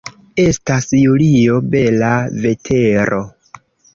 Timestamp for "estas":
0.43-0.87